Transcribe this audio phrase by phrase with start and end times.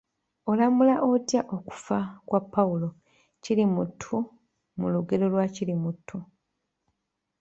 [0.51, 2.87] Olamula otya okufa kwa Pawulo
[3.43, 4.15] Kirimuttu
[4.79, 6.17] mu lugero lwa Kirimuttu?